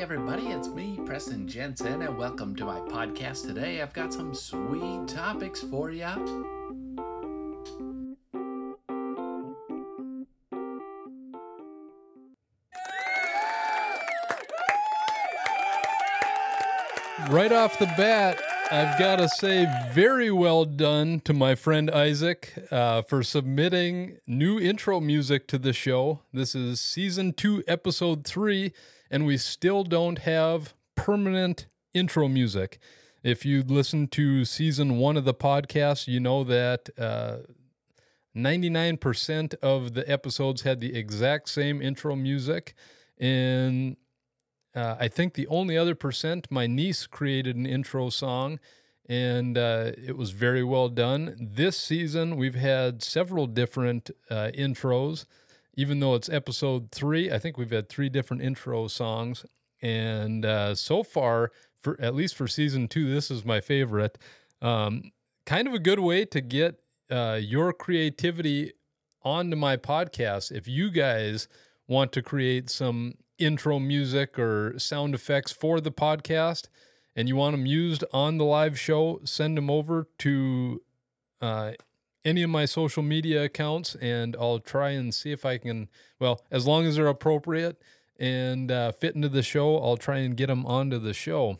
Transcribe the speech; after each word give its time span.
Everybody, 0.00 0.48
it's 0.48 0.68
me, 0.68 1.00
Preston 1.06 1.48
Jensen, 1.48 2.02
and 2.02 2.18
welcome 2.18 2.54
to 2.56 2.66
my 2.66 2.80
podcast 2.80 3.46
today. 3.46 3.80
I've 3.80 3.94
got 3.94 4.12
some 4.12 4.34
sweet 4.34 5.08
topics 5.08 5.62
for 5.62 5.90
you. 5.90 6.04
Right 17.30 17.52
off 17.52 17.78
the 17.78 17.86
bat, 17.96 18.38
I've 18.68 18.98
got 18.98 19.16
to 19.16 19.28
say, 19.28 19.68
very 19.92 20.30
well 20.32 20.64
done 20.64 21.20
to 21.20 21.32
my 21.32 21.54
friend 21.54 21.88
Isaac 21.88 22.52
uh, 22.72 23.02
for 23.02 23.22
submitting 23.22 24.18
new 24.26 24.58
intro 24.58 24.98
music 24.98 25.46
to 25.48 25.58
the 25.58 25.72
show. 25.72 26.22
This 26.32 26.56
is 26.56 26.80
season 26.80 27.32
two, 27.32 27.62
episode 27.68 28.26
three, 28.26 28.72
and 29.08 29.24
we 29.24 29.36
still 29.36 29.84
don't 29.84 30.18
have 30.20 30.74
permanent 30.96 31.66
intro 31.94 32.26
music. 32.26 32.80
If 33.22 33.44
you 33.44 33.62
listen 33.62 34.08
to 34.08 34.44
season 34.44 34.98
one 34.98 35.16
of 35.16 35.24
the 35.24 35.34
podcast, 35.34 36.08
you 36.08 36.18
know 36.18 36.42
that 36.42 36.88
uh, 36.98 37.38
99% 38.36 39.54
of 39.62 39.94
the 39.94 40.10
episodes 40.10 40.62
had 40.62 40.80
the 40.80 40.96
exact 40.96 41.48
same 41.48 41.80
intro 41.80 42.16
music. 42.16 42.74
And 43.16 43.96
uh, 44.76 44.96
I 45.00 45.08
think 45.08 45.34
the 45.34 45.46
only 45.46 45.76
other 45.76 45.94
percent, 45.94 46.46
my 46.50 46.66
niece 46.66 47.06
created 47.06 47.56
an 47.56 47.64
intro 47.64 48.10
song, 48.10 48.60
and 49.08 49.56
uh, 49.56 49.92
it 49.96 50.16
was 50.18 50.32
very 50.32 50.62
well 50.62 50.90
done. 50.90 51.34
This 51.40 51.78
season, 51.78 52.36
we've 52.36 52.54
had 52.54 53.02
several 53.02 53.46
different 53.46 54.10
uh, 54.30 54.50
intros. 54.54 55.24
Even 55.78 56.00
though 56.00 56.14
it's 56.14 56.28
episode 56.28 56.90
three, 56.90 57.30
I 57.30 57.38
think 57.38 57.56
we've 57.56 57.70
had 57.70 57.88
three 57.88 58.08
different 58.08 58.42
intro 58.42 58.86
songs, 58.88 59.46
and 59.80 60.44
uh, 60.44 60.74
so 60.74 61.02
far, 61.02 61.52
for 61.80 62.00
at 62.00 62.14
least 62.14 62.34
for 62.34 62.46
season 62.46 62.86
two, 62.86 63.12
this 63.12 63.30
is 63.30 63.44
my 63.44 63.60
favorite. 63.60 64.18
Um, 64.60 65.12
kind 65.46 65.68
of 65.68 65.74
a 65.74 65.78
good 65.78 66.00
way 66.00 66.24
to 66.26 66.40
get 66.40 66.80
uh, 67.10 67.38
your 67.40 67.72
creativity 67.72 68.72
onto 69.22 69.56
my 69.56 69.76
podcast. 69.76 70.50
If 70.50 70.66
you 70.68 70.90
guys 70.90 71.48
want 71.86 72.12
to 72.12 72.22
create 72.22 72.68
some 72.70 73.14
intro 73.38 73.78
music 73.78 74.38
or 74.38 74.78
sound 74.78 75.14
effects 75.14 75.52
for 75.52 75.80
the 75.80 75.90
podcast 75.90 76.68
and 77.14 77.28
you 77.28 77.36
want 77.36 77.54
them 77.54 77.64
used 77.66 78.04
on 78.12 78.36
the 78.36 78.44
live 78.44 78.78
show, 78.78 79.20
send 79.24 79.56
them 79.56 79.70
over 79.70 80.06
to 80.18 80.82
uh, 81.40 81.72
any 82.24 82.42
of 82.42 82.50
my 82.50 82.66
social 82.66 83.02
media 83.02 83.44
accounts 83.44 83.94
and 83.96 84.36
I'll 84.38 84.58
try 84.58 84.90
and 84.90 85.14
see 85.14 85.32
if 85.32 85.46
I 85.46 85.58
can, 85.58 85.88
well, 86.20 86.42
as 86.50 86.66
long 86.66 86.84
as 86.84 86.96
they're 86.96 87.06
appropriate 87.06 87.80
and 88.18 88.70
uh, 88.70 88.92
fit 88.92 89.14
into 89.14 89.28
the 89.28 89.42
show, 89.42 89.78
I'll 89.78 89.96
try 89.96 90.18
and 90.18 90.36
get 90.36 90.48
them 90.48 90.66
onto 90.66 90.98
the 90.98 91.14
show. 91.14 91.58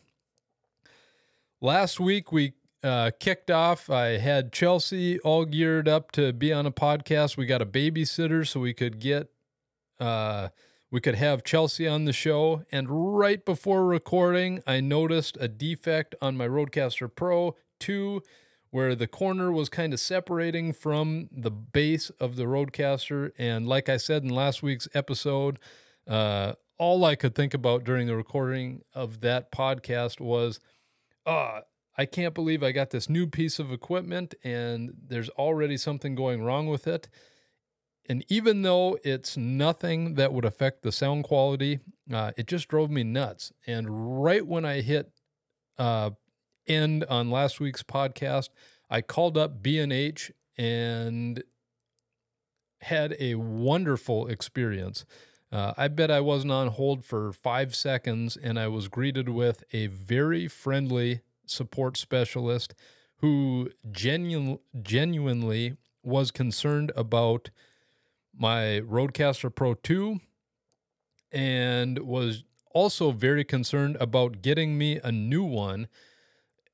Last 1.60 1.98
week, 1.98 2.32
we 2.32 2.52
uh, 2.82 3.10
kicked 3.18 3.50
off. 3.50 3.88
I 3.88 4.18
had 4.18 4.52
Chelsea 4.52 5.18
all 5.20 5.44
geared 5.46 5.88
up 5.88 6.12
to 6.12 6.32
be 6.32 6.52
on 6.52 6.66
a 6.66 6.70
podcast. 6.70 7.36
We 7.36 7.46
got 7.46 7.62
a 7.62 7.66
babysitter 7.66 8.46
so 8.46 8.60
we 8.60 8.74
could 8.74 8.98
get 8.98 9.30
uh, 9.98 10.48
we 10.90 11.00
could 11.00 11.16
have 11.16 11.44
Chelsea 11.44 11.86
on 11.86 12.04
the 12.04 12.12
show. 12.12 12.64
And 12.70 13.18
right 13.18 13.44
before 13.44 13.84
recording, 13.84 14.62
I 14.66 14.80
noticed 14.80 15.36
a 15.40 15.48
defect 15.48 16.14
on 16.20 16.36
my 16.36 16.46
Rodecaster 16.46 17.12
Pro 17.12 17.56
2 17.80 18.22
where 18.70 18.94
the 18.94 19.06
corner 19.06 19.50
was 19.50 19.68
kind 19.68 19.92
of 19.92 20.00
separating 20.00 20.72
from 20.72 21.28
the 21.32 21.50
base 21.50 22.10
of 22.20 22.36
the 22.36 22.44
Rodecaster. 22.44 23.30
And 23.38 23.66
like 23.66 23.88
I 23.88 23.96
said 23.96 24.22
in 24.22 24.28
last 24.28 24.62
week's 24.62 24.88
episode, 24.92 25.58
uh, 26.06 26.54
all 26.78 27.04
I 27.04 27.14
could 27.14 27.34
think 27.34 27.54
about 27.54 27.84
during 27.84 28.06
the 28.06 28.16
recording 28.16 28.82
of 28.94 29.20
that 29.22 29.50
podcast 29.50 30.20
was, 30.20 30.60
uh, 31.24 31.60
I 31.96 32.04
can't 32.04 32.34
believe 32.34 32.62
I 32.62 32.72
got 32.72 32.90
this 32.90 33.08
new 33.08 33.26
piece 33.26 33.58
of 33.58 33.72
equipment 33.72 34.34
and 34.44 34.92
there's 35.08 35.30
already 35.30 35.78
something 35.78 36.14
going 36.14 36.42
wrong 36.42 36.66
with 36.66 36.86
it. 36.86 37.08
And 38.08 38.24
even 38.28 38.62
though 38.62 38.98
it's 39.02 39.36
nothing 39.36 40.14
that 40.14 40.32
would 40.32 40.44
affect 40.44 40.82
the 40.82 40.92
sound 40.92 41.24
quality, 41.24 41.80
uh, 42.12 42.32
it 42.36 42.46
just 42.46 42.68
drove 42.68 42.90
me 42.90 43.02
nuts. 43.02 43.52
And 43.66 44.22
right 44.22 44.46
when 44.46 44.64
I 44.64 44.80
hit 44.80 45.10
uh, 45.78 46.10
end 46.66 47.04
on 47.04 47.30
last 47.30 47.60
week's 47.60 47.82
podcast, 47.82 48.50
I 48.88 49.00
called 49.00 49.36
up 49.36 49.62
B&H 49.62 50.32
and 50.56 51.42
had 52.82 53.16
a 53.18 53.34
wonderful 53.34 54.28
experience. 54.28 55.04
Uh, 55.50 55.74
I 55.76 55.88
bet 55.88 56.10
I 56.10 56.20
wasn't 56.20 56.52
on 56.52 56.68
hold 56.68 57.04
for 57.04 57.32
five 57.32 57.74
seconds, 57.74 58.36
and 58.36 58.58
I 58.58 58.68
was 58.68 58.88
greeted 58.88 59.28
with 59.28 59.64
a 59.72 59.86
very 59.86 60.48
friendly 60.48 61.20
support 61.46 61.96
specialist 61.96 62.74
who 63.18 63.70
genu- 63.90 64.58
genuinely 64.82 65.76
was 66.02 66.30
concerned 66.30 66.92
about 66.94 67.50
my 68.38 68.80
Rodecaster 68.80 69.54
Pro 69.54 69.74
2 69.74 70.20
and 71.32 71.98
was 72.00 72.44
also 72.72 73.10
very 73.10 73.44
concerned 73.44 73.96
about 74.00 74.42
getting 74.42 74.76
me 74.76 75.00
a 75.02 75.10
new 75.10 75.42
one 75.42 75.88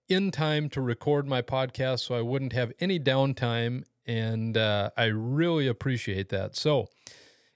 in 0.08 0.30
time 0.30 0.68
to 0.68 0.80
record 0.80 1.26
my 1.26 1.40
podcast 1.42 2.00
so 2.00 2.14
I 2.14 2.20
wouldn't 2.20 2.52
have 2.52 2.72
any 2.80 2.98
downtime. 2.98 3.84
And 4.06 4.56
uh, 4.56 4.90
I 4.96 5.04
really 5.04 5.68
appreciate 5.68 6.28
that. 6.30 6.56
So, 6.56 6.88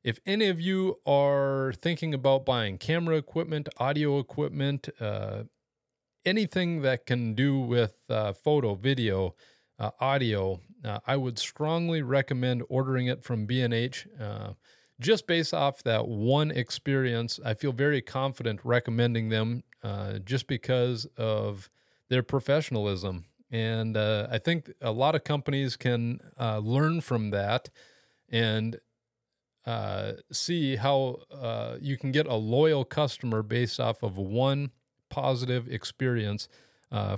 if 0.04 0.20
any 0.24 0.46
of 0.46 0.60
you 0.60 1.00
are 1.04 1.72
thinking 1.72 2.14
about 2.14 2.46
buying 2.46 2.78
camera 2.78 3.16
equipment, 3.16 3.68
audio 3.78 4.20
equipment, 4.20 4.88
uh, 5.00 5.42
anything 6.24 6.82
that 6.82 7.06
can 7.06 7.34
do 7.34 7.58
with 7.58 7.96
uh, 8.08 8.32
photo, 8.32 8.76
video, 8.76 9.34
uh, 9.78 9.90
audio, 10.00 10.60
uh, 10.84 11.00
I 11.06 11.16
would 11.16 11.38
strongly 11.38 12.02
recommend 12.02 12.62
ordering 12.68 13.06
it 13.06 13.22
from 13.22 13.46
B&H. 13.46 14.06
Uh, 14.20 14.52
just 15.00 15.26
based 15.26 15.52
off 15.52 15.82
that 15.82 16.08
one 16.08 16.50
experience, 16.50 17.38
I 17.44 17.54
feel 17.54 17.72
very 17.72 18.00
confident 18.00 18.60
recommending 18.64 19.28
them 19.28 19.64
uh, 19.82 20.18
just 20.20 20.46
because 20.46 21.06
of 21.16 21.68
their 22.08 22.22
professionalism. 22.22 23.26
And 23.50 23.96
uh, 23.96 24.28
I 24.30 24.38
think 24.38 24.72
a 24.80 24.90
lot 24.90 25.14
of 25.14 25.24
companies 25.24 25.76
can 25.76 26.20
uh, 26.40 26.58
learn 26.58 27.00
from 27.00 27.30
that 27.30 27.68
and 28.28 28.80
see 30.30 30.76
how 30.76 31.18
you 31.80 31.96
can 31.98 32.12
get 32.12 32.26
a 32.26 32.34
loyal 32.34 32.84
customer 32.84 33.42
based 33.42 33.80
off 33.80 34.04
of 34.04 34.16
one 34.16 34.70
positive 35.10 35.68
experience 35.68 36.48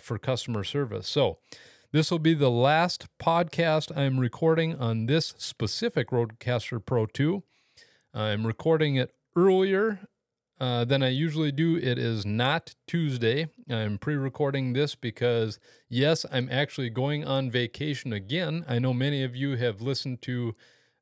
for 0.01 0.19
customer 0.19 0.65
service. 0.65 1.07
So, 1.09 1.39
this 1.91 2.10
will 2.10 2.19
be 2.19 2.34
the 2.34 2.50
last 2.50 3.06
podcast 3.19 3.97
I'm 3.97 4.21
recording 4.21 4.76
on 4.76 5.06
this 5.06 5.34
specific 5.38 6.10
Rodecaster 6.10 6.84
Pro 6.84 7.06
2. 7.06 7.43
I'm 8.12 8.47
recording 8.47 8.97
it 8.97 9.15
earlier 9.34 10.01
uh, 10.60 10.84
than 10.84 11.03
I 11.03 11.09
usually 11.09 11.51
do. 11.51 11.77
It 11.77 11.98
is 11.98 12.27
not 12.27 12.74
Tuesday. 12.86 13.48
I'm 13.71 13.97
pre 13.97 14.16
recording 14.16 14.74
this 14.74 14.95
because, 14.95 15.59
yes, 15.89 16.27
I'm 16.30 16.51
actually 16.51 16.91
going 16.91 17.24
on 17.24 17.51
vacation 17.51 18.13
again. 18.13 18.66
I 18.68 18.78
know 18.78 18.92
many 18.92 19.24
of 19.24 19.34
you 19.34 19.57
have 19.57 19.80
listened 19.80 20.21
to 20.22 20.54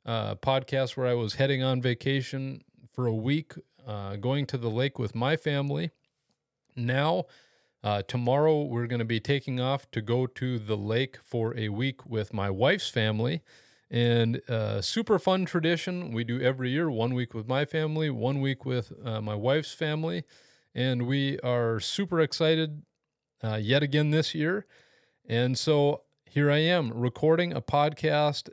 uh, 0.05 0.37
podcasts 0.37 0.97
where 0.97 1.09
I 1.09 1.15
was 1.15 1.35
heading 1.35 1.65
on 1.65 1.83
vacation 1.83 2.63
for 2.93 3.09
a 3.09 3.15
week, 3.15 3.55
uh, 3.85 4.17
going 4.17 4.47
to 4.47 4.57
the 4.57 4.71
lake 4.71 5.01
with 5.01 5.17
my 5.17 5.37
family. 5.37 5.91
Now, 6.77 7.25
uh, 7.87 8.03
tomorrow, 8.03 8.63
we're 8.63 8.89
going 8.89 8.99
to 8.99 9.05
be 9.05 9.21
taking 9.21 9.61
off 9.61 9.89
to 9.93 10.03
go 10.03 10.27
to 10.27 10.59
the 10.59 10.77
lake 10.77 11.19
for 11.23 11.57
a 11.57 11.69
week 11.69 12.05
with 12.05 12.35
my 12.35 12.51
wife's 12.51 12.89
family. 12.89 13.43
And 13.89 14.43
uh, 14.49 14.83
super 14.83 15.21
fun 15.21 15.45
tradition 15.45 16.11
we 16.11 16.25
do 16.25 16.41
every 16.41 16.71
year 16.71 16.91
one 16.91 17.15
week 17.15 17.33
with 17.33 17.47
my 17.47 17.65
family, 17.65 18.11
one 18.11 18.41
week 18.41 18.65
with 18.65 18.93
uh, 19.05 19.21
my 19.21 19.37
wife's 19.37 19.73
family. 19.73 20.25
And 20.75 21.07
we 21.07 21.39
are 21.45 21.79
super 21.79 22.19
excited 22.19 22.83
uh, 23.45 23.61
yet 23.63 23.85
again 23.85 24.11
this 24.11 24.35
year. 24.35 24.67
And 25.25 25.57
so 25.57 26.03
here 26.25 26.51
I 26.51 26.59
am 26.59 26.93
recording 26.93 27.53
a 27.53 27.63
podcast 27.63 28.49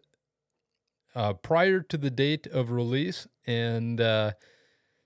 uh, 1.16 1.34
prior 1.34 1.80
to 1.82 1.98
the 1.98 2.12
date 2.12 2.46
of 2.46 2.70
release. 2.70 3.26
And 3.48 4.00
uh, 4.00 4.34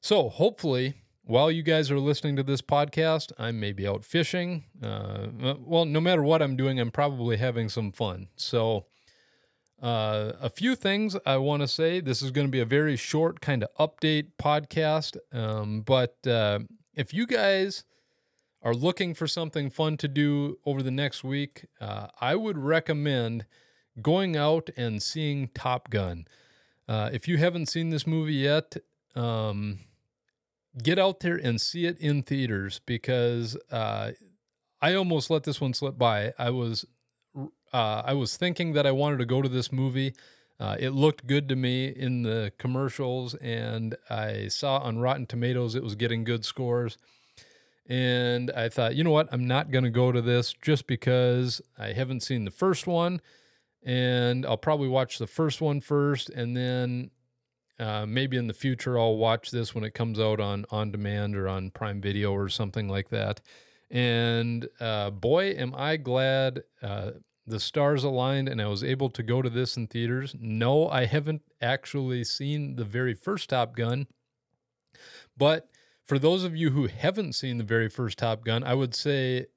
so 0.01 0.27
hopefully, 0.27 0.95
while 1.27 1.51
you 1.51 1.61
guys 1.61 1.91
are 1.91 1.99
listening 1.99 2.37
to 2.37 2.43
this 2.43 2.61
podcast, 2.61 3.33
I 3.37 3.51
may 3.51 3.73
be 3.73 3.85
out 3.85 4.05
fishing. 4.05 4.63
Uh, 4.81 5.27
well, 5.59 5.83
no 5.83 5.99
matter 5.99 6.23
what 6.23 6.41
I'm 6.41 6.55
doing, 6.55 6.79
I'm 6.79 6.89
probably 6.89 7.35
having 7.35 7.67
some 7.67 7.91
fun. 7.91 8.29
So, 8.37 8.85
uh, 9.81 10.31
a 10.41 10.49
few 10.49 10.73
things 10.73 11.17
I 11.25 11.35
want 11.37 11.63
to 11.63 11.67
say. 11.67 11.99
This 11.99 12.21
is 12.21 12.31
going 12.31 12.47
to 12.47 12.51
be 12.51 12.61
a 12.61 12.65
very 12.65 12.95
short 12.95 13.41
kind 13.41 13.63
of 13.63 13.69
update 13.77 14.31
podcast. 14.41 15.17
Um, 15.33 15.81
but 15.81 16.15
uh, 16.25 16.59
if 16.95 17.13
you 17.13 17.27
guys 17.27 17.83
are 18.63 18.73
looking 18.73 19.13
for 19.13 19.27
something 19.27 19.69
fun 19.69 19.97
to 19.97 20.07
do 20.07 20.57
over 20.65 20.81
the 20.81 20.91
next 20.91 21.25
week, 21.25 21.65
uh, 21.81 22.07
I 22.21 22.35
would 22.35 22.57
recommend 22.57 23.45
going 24.01 24.37
out 24.37 24.69
and 24.77 25.03
seeing 25.03 25.49
Top 25.49 25.89
Gun. 25.89 26.25
Uh, 26.87 27.09
if 27.11 27.27
you 27.27 27.37
haven't 27.37 27.65
seen 27.65 27.89
this 27.89 28.07
movie 28.07 28.35
yet, 28.35 28.77
um, 29.13 29.79
get 30.83 30.99
out 30.99 31.19
there 31.21 31.35
and 31.35 31.59
see 31.59 31.85
it 31.85 31.99
in 31.99 32.23
theaters 32.23 32.81
because 32.85 33.57
uh, 33.71 34.11
I 34.81 34.93
almost 34.93 35.29
let 35.29 35.43
this 35.43 35.59
one 35.59 35.73
slip 35.73 35.97
by. 35.97 36.33
I 36.37 36.49
was 36.51 36.85
uh, 37.73 38.01
I 38.05 38.13
was 38.13 38.37
thinking 38.37 38.73
that 38.73 38.85
I 38.87 38.91
wanted 38.91 39.17
to 39.19 39.25
go 39.25 39.41
to 39.41 39.49
this 39.49 39.71
movie. 39.71 40.13
Uh, 40.59 40.75
it 40.79 40.89
looked 40.89 41.27
good 41.27 41.47
to 41.49 41.55
me 41.55 41.87
in 41.87 42.23
the 42.23 42.51
commercials, 42.57 43.35
and 43.35 43.95
I 44.09 44.47
saw 44.47 44.79
on 44.79 44.97
Rotten 44.97 45.27
Tomatoes 45.27 45.75
it 45.75 45.83
was 45.83 45.95
getting 45.95 46.23
good 46.23 46.45
scores. 46.45 46.97
And 47.87 48.51
I 48.51 48.69
thought, 48.69 48.95
you 48.95 49.03
know 49.03 49.11
what? 49.11 49.29
I'm 49.31 49.47
not 49.47 49.71
going 49.71 49.83
to 49.83 49.89
go 49.89 50.11
to 50.11 50.21
this 50.21 50.53
just 50.53 50.87
because 50.87 51.61
I 51.77 51.93
haven't 51.93 52.21
seen 52.21 52.43
the 52.43 52.51
first 52.51 52.85
one. 52.85 53.21
And 53.83 54.45
I'll 54.45 54.57
probably 54.57 54.89
watch 54.89 55.19
the 55.19 55.27
first 55.27 55.61
one 55.61 55.79
first. 55.79 56.29
And 56.29 56.57
then 56.57 57.11
uh, 57.79 58.05
maybe 58.05 58.37
in 58.37 58.47
the 58.47 58.53
future, 58.53 58.97
I'll 58.97 59.17
watch 59.17 59.51
this 59.51 59.75
when 59.75 59.83
it 59.83 59.93
comes 59.93 60.19
out 60.19 60.39
on 60.39 60.65
on 60.71 60.91
demand 60.91 61.35
or 61.35 61.47
on 61.47 61.71
Prime 61.71 62.01
Video 62.01 62.31
or 62.31 62.49
something 62.49 62.89
like 62.89 63.09
that. 63.09 63.41
And 63.89 64.67
uh, 64.79 65.11
boy, 65.11 65.51
am 65.51 65.73
I 65.75 65.97
glad 65.97 66.63
uh, 66.81 67.11
the 67.47 67.59
stars 67.59 68.03
aligned 68.03 68.49
and 68.49 68.61
I 68.61 68.67
was 68.67 68.83
able 68.83 69.09
to 69.11 69.23
go 69.23 69.41
to 69.41 69.49
this 69.49 69.77
in 69.77 69.87
theaters. 69.87 70.35
No, 70.37 70.89
I 70.89 71.05
haven't 71.05 71.41
actually 71.61 72.25
seen 72.25 72.75
the 72.75 72.83
very 72.83 73.13
first 73.13 73.49
Top 73.49 73.75
Gun, 73.75 74.07
but 75.37 75.69
for 76.05 76.19
those 76.19 76.43
of 76.43 76.55
you 76.55 76.71
who 76.71 76.87
haven't 76.87 77.33
seen 77.33 77.57
the 77.57 77.63
very 77.63 77.89
first 77.89 78.17
Top 78.17 78.43
Gun, 78.43 78.63
I 78.63 78.73
would 78.73 78.93
say 78.93 79.47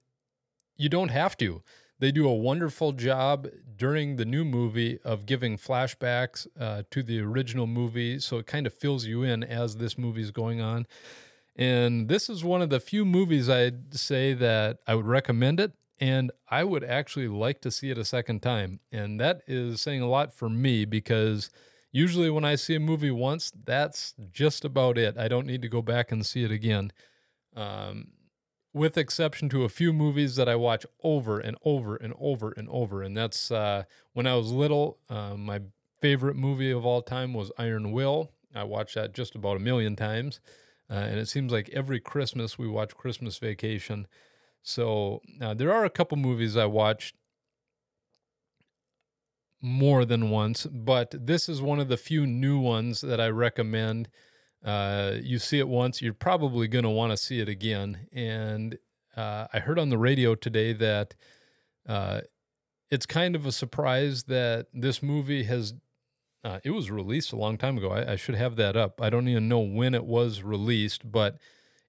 you 0.77 0.89
don't 0.89 1.11
have 1.11 1.37
to. 1.39 1.63
They 2.01 2.11
do 2.11 2.29
a 2.29 2.35
wonderful 2.35 2.93
job 2.93 3.47
during 3.77 4.17
the 4.17 4.25
new 4.25 4.45
movie 4.45 4.99
of 5.05 5.27
giving 5.27 5.57
flashbacks 5.57 6.47
uh, 6.59 6.83
to 6.91 7.03
the 7.03 7.21
original 7.21 7.67
movie. 7.67 8.19
So 8.19 8.39
it 8.39 8.47
kind 8.47 8.67
of 8.67 8.75
fills 8.75 9.07
you 9.07 9.23
in 9.23 9.45
as 9.45 9.77
this 9.77 9.97
movie 9.97 10.23
is 10.23 10.31
going 10.31 10.61
on. 10.61 10.87
And 11.57 12.09
this 12.09 12.29
is 12.29 12.43
one 12.43 12.63
of 12.63 12.71
the 12.71 12.81
few 12.81 13.05
movies 13.05 13.49
I'd 13.49 13.95
say 13.95 14.33
that 14.35 14.79
I 14.87 14.95
would 14.95 15.07
recommend 15.07 15.61
it. 15.61 15.73
And 16.01 16.33
I 16.49 16.65
would 16.65 16.83
actually 16.83 17.29
like 17.29 17.61
to 17.61 17.71
see 17.71 17.91
it 17.91 17.99
a 17.99 18.05
second 18.05 18.41
time. 18.41 18.81
And 18.91 19.21
that 19.21 19.43
is 19.47 19.83
saying 19.83 20.01
a 20.01 20.09
lot 20.09 20.33
for 20.33 20.49
me 20.49 20.87
because 20.87 21.51
Usually, 21.93 22.31
when 22.31 22.45
I 22.45 22.55
see 22.55 22.77
a 22.77 22.81
movie 22.81 23.11
once, 23.11 23.53
that's 23.65 24.15
just 24.31 24.65
about 24.65 24.97
it. 24.97 25.19
I 25.19 25.27
don't 25.27 25.47
need 25.47 25.63
to 25.63 25.69
go 25.69 25.83
back 25.83 26.13
and 26.13 26.25
see 26.25 26.45
it 26.45 26.53
again. 26.53 26.93
Um, 27.57 28.13
with 28.73 28.97
exception 28.97 29.49
to 29.49 29.65
a 29.65 29.69
few 29.69 29.93
movies 29.93 30.37
that 30.37 30.49
I 30.49 30.55
watch 30.57 30.87
over 31.03 31.41
and 31.41 31.57
over 31.65 31.97
and 31.97 32.15
over 32.19 32.53
and 32.57 32.69
over. 32.69 33.03
And 33.03 33.17
that's 33.17 33.51
uh, 33.51 33.85
when 34.13 34.27
I 34.27 34.37
was 34.37 34.53
little, 34.53 34.99
uh, 35.09 35.35
my 35.37 35.61
favorite 36.01 36.37
movie 36.37 36.71
of 36.71 36.87
all 36.87 37.03
time 37.03 37.35
was 37.35 37.51
Iron 37.59 37.93
Will. 37.93 38.31
I 38.55 38.65
watched 38.65 38.95
that 38.95 39.13
just 39.13 39.35
about 39.35 39.57
a 39.57 39.61
million 39.61 39.97
times. 39.97 40.41
Uh, 40.89 40.95
and 40.95 41.19
it 41.19 41.29
seems 41.29 41.53
like 41.53 41.69
every 41.71 42.01
Christmas 42.01 42.59
we 42.59 42.69
watch 42.69 42.97
Christmas 42.97 43.39
Vacation. 43.39 44.07
So 44.63 45.21
uh, 45.41 45.55
there 45.55 45.73
are 45.73 45.85
a 45.85 45.91
couple 45.91 46.19
movies 46.19 46.57
I 46.57 46.67
watched 46.67 47.15
more 49.63 50.05
than 50.05 50.31
once, 50.31 50.67
but 50.67 51.15
this 51.19 51.49
is 51.49 51.61
one 51.61 51.81
of 51.81 51.89
the 51.89 51.97
few 51.97 52.27
new 52.27 52.59
ones 52.59 53.03
that 53.03 53.21
I 53.21 53.29
recommend. 53.29 54.09
Uh, 54.65 55.15
you 55.23 55.39
see 55.39 55.59
it 55.59 55.69
once, 55.69 56.03
you're 56.03 56.13
probably 56.13 56.69
going 56.69 56.85
to 56.85 56.91
want 56.91 57.13
to 57.13 57.17
see 57.17 57.41
it 57.41 57.49
again. 57.49 58.07
And 58.13 58.79
uh, 59.17 59.47
I 59.53 59.61
heard 59.61 59.79
on 59.79 59.89
the 59.89 59.99
radio 59.99 60.35
today 60.35 60.73
that 60.75 61.15
uh, 61.89 62.21
it's 62.91 63.07
kind 63.07 63.35
of 63.35 63.47
a 63.47 63.53
surprise 63.53 64.25
that 64.25 64.67
this 64.73 65.03
movie 65.03 65.45
has. 65.45 65.75
Uh, 66.43 66.59
it 66.65 66.71
was 66.71 66.91
released 66.91 67.33
a 67.33 67.37
long 67.37 67.59
time 67.59 67.77
ago. 67.77 67.91
I, 67.91 68.13
I 68.13 68.17
should 68.17 68.35
have 68.35 68.57
that 68.57 68.75
up. 68.75 69.01
I 69.03 69.11
don't 69.11 69.29
even 69.29 69.49
know 69.49 69.61
when 69.61 69.95
it 69.95 70.05
was 70.05 70.43
released, 70.43 71.11
but 71.11 71.37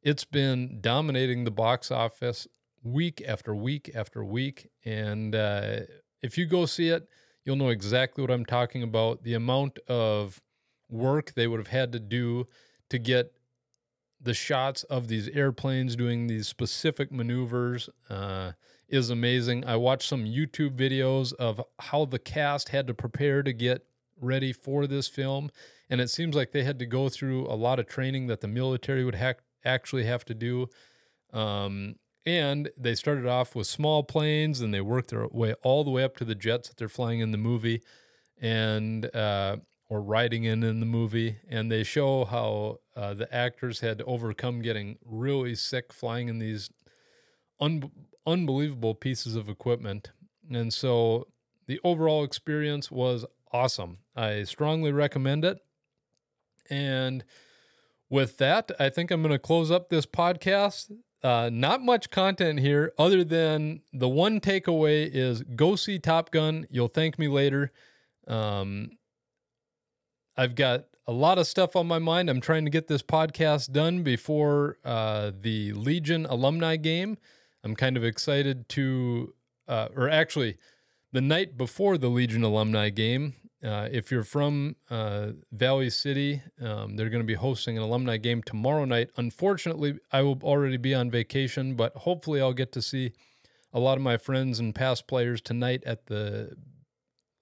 it's 0.02 0.26
been 0.26 0.80
dominating 0.82 1.46
the 1.46 1.52
box 1.52 1.90
office 1.90 2.48
week 2.84 3.24
after 3.26 3.56
week 3.56 3.92
after 3.96 4.26
week. 4.26 4.70
And 4.84 5.36
uh, 5.36 5.82
if 6.22 6.38
you 6.38 6.46
go 6.46 6.66
see 6.66 6.90
it, 6.90 7.08
you'll 7.46 7.56
know 7.56 7.70
exactly 7.70 8.22
what 8.22 8.32
I'm 8.32 8.46
talking 8.46 8.84
about. 8.84 9.24
The 9.24 9.36
amount 9.36 9.80
of 9.88 10.42
work 10.92 11.34
they 11.34 11.48
would 11.48 11.60
have 11.60 11.68
had 11.68 11.92
to 11.94 12.00
do 12.00 12.46
to 12.90 13.00
get 13.00 13.34
the 14.22 14.34
shots 14.34 14.84
of 14.84 15.08
these 15.08 15.28
airplanes 15.30 15.96
doing 15.96 16.28
these 16.28 16.48
specific 16.48 17.12
maneuvers 17.12 17.90
uh, 18.10 18.52
is 18.88 19.10
amazing. 19.10 19.66
I 19.66 19.78
watched 19.78 20.08
some 20.08 20.26
YouTube 20.26 20.76
videos 20.76 21.34
of 21.34 21.62
how 21.80 22.06
the 22.06 22.20
cast 22.20 22.70
had 22.70 22.86
to 22.88 22.94
prepare 22.94 23.42
to 23.42 23.54
get 23.54 23.86
ready 24.20 24.54
for 24.54 24.86
this 24.86 25.08
film, 25.08 25.50
and 25.90 26.00
it 26.00 26.10
seems 26.10 26.36
like 26.36 26.52
they 26.52 26.64
had 26.64 26.78
to 26.80 26.86
go 26.86 27.10
through 27.10 27.48
a 27.48 27.56
lot 27.56 27.80
of 27.80 27.88
training 27.88 28.28
that 28.28 28.42
the 28.42 28.48
military 28.48 29.04
would 29.04 29.16
ha- 29.16 29.34
actually 29.66 30.04
have 30.04 30.24
to 30.26 30.36
do. 30.36 30.68
Um, 31.34 31.96
and 32.26 32.70
they 32.78 32.94
started 32.94 33.26
off 33.26 33.56
with 33.56 33.66
small 33.66 34.04
planes 34.04 34.62
and 34.62 34.72
they 34.72 34.82
worked 34.82 35.10
their 35.10 35.28
way 35.28 35.56
all 35.64 35.84
the 35.84 35.90
way 35.90 36.04
up 36.04 36.18
to 36.18 36.26
the 36.26 36.36
jets 36.36 36.68
that 36.68 36.78
they're 36.78 36.88
flying 36.88 37.20
in 37.20 37.32
the 37.32 37.38
movie 37.38 37.82
and 38.42 39.14
uh, 39.16 39.58
or 39.92 40.02
riding 40.02 40.46
in 40.46 40.64
in 40.64 40.80
the 40.80 40.86
movie. 40.86 41.36
And 41.50 41.70
they 41.70 41.84
show 41.84 42.24
how 42.24 42.80
uh, 42.96 43.14
the 43.14 43.32
actors 43.36 43.82
had 43.82 43.98
to 43.98 44.06
overcome 44.06 44.62
getting 44.62 44.98
really 45.06 45.54
sick 45.54 45.92
flying 45.92 46.30
in 46.30 46.40
these 46.40 46.70
un- 47.60 47.92
unbelievable 48.26 48.96
pieces 48.96 49.36
of 49.36 49.50
equipment. 49.50 50.12
And 50.50 50.74
so 50.74 51.28
the 51.68 51.78
overall 51.84 52.24
experience 52.24 52.90
was 52.90 53.26
awesome. 53.52 53.98
I 54.16 54.44
strongly 54.44 54.94
recommend 54.94 55.44
it. 55.44 55.58
And 56.70 57.26
with 58.10 58.38
that, 58.38 58.72
I 58.80 58.88
think 58.88 59.12
I'm 59.12 59.22
going 59.22 59.34
to 59.34 59.40
close 59.40 59.72
up 59.72 59.90
this 59.90 60.06
podcast. 60.06 60.90
Uh, 61.22 61.50
not 61.52 61.82
much 61.82 62.10
content 62.10 62.62
here 62.62 62.94
other 62.98 63.26
than 63.26 63.82
the 63.92 64.08
one 64.08 64.40
takeaway 64.40 65.10
is 65.14 65.44
go 65.44 65.76
see 65.76 66.00
Top 66.00 66.32
Gun. 66.32 66.66
You'll 66.70 66.88
thank 66.88 67.20
me 67.20 67.28
later. 67.28 67.74
Um, 68.26 68.92
I've 70.38 70.56
got 70.56 70.86
a 71.08 71.12
lot 71.12 71.38
of 71.38 71.48
stuff 71.48 71.76
on 71.76 71.88
my 71.88 72.00
mind. 72.00 72.30
I'm 72.30 72.42
trying 72.42 72.66
to 72.66 72.72
get 72.72 72.88
this 72.88 73.02
podcast 73.02 73.72
done 73.72 74.04
before 74.04 74.78
uh, 74.86 75.32
the 75.40 75.74
Legion 75.74 76.26
alumni 76.26 76.76
game. 76.76 77.18
I'm 77.64 77.76
kind 77.76 77.98
of 77.98 78.04
excited 78.04 78.70
to, 78.70 79.34
uh, 79.68 79.90
or 79.96 80.10
actually, 80.10 80.58
the 81.12 81.22
night 81.22 81.58
before 81.58 81.98
the 81.98 82.08
Legion 82.08 82.44
alumni 82.44 82.90
game, 82.90 83.36
uh, 83.64 83.90
if 83.92 84.10
you're 84.10 84.24
from 84.24 84.76
uh, 84.90 85.32
Valley 85.52 85.90
City, 85.90 86.42
um, 86.62 86.96
they're 86.96 87.10
going 87.10 87.22
to 87.22 87.28
be 87.28 87.36
hosting 87.36 87.78
an 87.78 87.84
alumni 87.84 88.18
game 88.18 88.42
tomorrow 88.42 88.86
night. 88.86 89.10
Unfortunately, 89.18 90.00
I 90.12 90.22
will 90.24 90.40
already 90.42 90.78
be 90.78 90.96
on 90.96 91.12
vacation, 91.12 91.76
but 91.76 91.96
hopefully, 91.98 92.42
I'll 92.42 92.54
get 92.54 92.72
to 92.72 92.82
see 92.82 93.12
a 93.74 93.80
lot 93.80 93.98
of 93.98 94.04
my 94.04 94.18
friends 94.18 94.60
and 94.60 94.74
past 94.74 95.08
players 95.08 95.42
tonight 95.42 95.84
at 95.86 96.08
the 96.08 96.56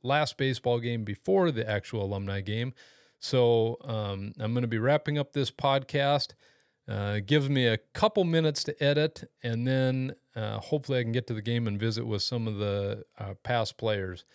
last 0.03 0.37
baseball 0.37 0.79
game 0.79 1.03
before 1.03 1.51
the 1.51 1.69
actual 1.69 2.03
alumni 2.03 2.41
game. 2.41 2.73
So 3.19 3.77
um, 3.83 4.33
I'm 4.39 4.53
going 4.53 4.61
to 4.61 4.67
be 4.67 4.77
wrapping 4.77 5.17
up 5.17 5.33
this 5.33 5.51
podcast. 5.51 6.33
Uh, 6.87 7.19
gives 7.23 7.49
me 7.49 7.67
a 7.67 7.77
couple 7.93 8.23
minutes 8.23 8.63
to 8.63 8.83
edit, 8.83 9.29
and 9.43 9.67
then 9.67 10.15
uh, 10.35 10.57
hopefully 10.57 10.97
I 10.97 11.03
can 11.03 11.11
get 11.11 11.27
to 11.27 11.35
the 11.35 11.41
game 11.41 11.67
and 11.67 11.79
visit 11.79 12.07
with 12.07 12.23
some 12.23 12.47
of 12.47 12.57
the 12.57 13.03
uh, 13.19 13.35
past 13.43 13.77
players. 13.77 14.25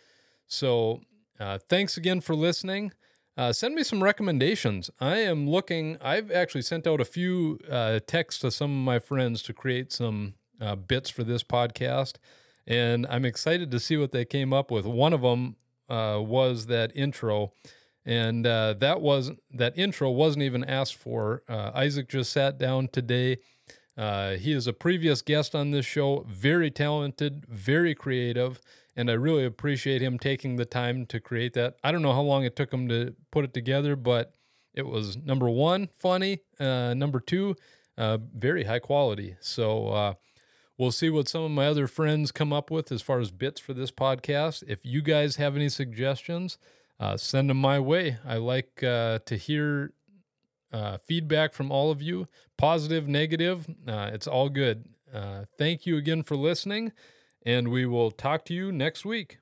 So 0.46 1.00
uh, 1.40 1.58
thanks 1.68 1.96
again 1.96 2.20
for 2.20 2.36
listening. 2.36 2.92
Uh, 3.36 3.52
send 3.52 3.74
me 3.74 3.82
some 3.82 4.04
recommendations. 4.04 4.88
I 5.00 5.16
am 5.16 5.50
looking, 5.50 5.96
I've 6.00 6.30
actually 6.30 6.62
sent 6.62 6.86
out 6.86 7.00
a 7.00 7.04
few 7.04 7.58
uh, 7.68 7.98
texts 8.06 8.40
to 8.42 8.52
some 8.52 8.70
of 8.70 8.84
my 8.84 9.00
friends 9.00 9.42
to 9.44 9.52
create 9.52 9.92
some 9.92 10.34
bits 10.86 11.10
for 11.10 11.24
this 11.24 11.42
podcast. 11.42 12.14
And 12.66 13.06
I'm 13.08 13.24
excited 13.24 13.70
to 13.70 13.80
see 13.80 13.96
what 13.96 14.12
they 14.12 14.24
came 14.24 14.52
up 14.52 14.70
with. 14.70 14.86
One 14.86 15.12
of 15.12 15.22
them 15.22 15.56
uh, 15.88 16.20
was 16.20 16.66
that 16.66 16.92
intro. 16.94 17.52
And 18.06 18.46
uh, 18.46 18.74
that 18.80 19.00
was 19.00 19.32
that 19.50 19.76
intro 19.78 20.10
wasn't 20.10 20.42
even 20.42 20.62
asked 20.64 20.96
for. 20.96 21.42
Isaac 21.48 22.08
just 22.08 22.32
sat 22.32 22.58
down 22.58 22.88
today. 22.88 23.38
he 23.96 24.52
is 24.52 24.66
a 24.66 24.74
previous 24.74 25.22
guest 25.22 25.54
on 25.54 25.70
this 25.70 25.86
show, 25.86 26.24
very 26.28 26.70
talented, 26.70 27.46
very 27.48 27.94
creative 27.94 28.60
and 28.96 29.10
I 29.10 29.14
really 29.14 29.44
appreciate 29.44 30.02
him 30.02 30.18
taking 30.18 30.56
the 30.56 30.64
time 30.64 31.06
to 31.06 31.20
create 31.20 31.54
that. 31.54 31.76
I 31.82 31.92
don't 31.92 32.02
know 32.02 32.12
how 32.12 32.22
long 32.22 32.44
it 32.44 32.56
took 32.56 32.72
him 32.72 32.88
to 32.88 33.14
put 33.30 33.44
it 33.44 33.52
together, 33.52 33.96
but 33.96 34.34
it 34.72 34.86
was 34.86 35.16
number 35.16 35.48
one, 35.48 35.88
funny. 35.98 36.40
Uh, 36.58 36.94
number 36.94 37.20
two, 37.20 37.56
uh, 37.98 38.18
very 38.34 38.64
high 38.64 38.78
quality. 38.78 39.36
So 39.40 39.88
uh, 39.88 40.14
we'll 40.78 40.92
see 40.92 41.10
what 41.10 41.28
some 41.28 41.42
of 41.42 41.50
my 41.50 41.66
other 41.66 41.86
friends 41.86 42.32
come 42.32 42.52
up 42.52 42.70
with 42.70 42.90
as 42.92 43.02
far 43.02 43.20
as 43.20 43.30
bits 43.30 43.60
for 43.60 43.74
this 43.74 43.90
podcast. 43.90 44.62
If 44.66 44.84
you 44.84 45.02
guys 45.02 45.36
have 45.36 45.56
any 45.56 45.68
suggestions, 45.68 46.58
uh, 47.00 47.16
send 47.16 47.50
them 47.50 47.58
my 47.58 47.78
way. 47.78 48.18
I 48.24 48.36
like 48.36 48.82
uh, 48.82 49.20
to 49.26 49.36
hear 49.36 49.92
uh, 50.72 50.98
feedback 50.98 51.52
from 51.52 51.70
all 51.70 51.90
of 51.90 52.02
you, 52.02 52.28
positive, 52.56 53.08
negative. 53.08 53.66
it's 53.86 54.26
all 54.26 54.48
good. 54.48 54.88
thank 55.58 55.86
you 55.86 55.96
again 55.96 56.22
for 56.22 56.36
listening 56.36 56.92
and 57.44 57.68
we 57.68 57.86
will 57.86 58.10
talk 58.10 58.44
to 58.46 58.54
you 58.54 58.72
next 58.72 59.04
week. 59.04 59.38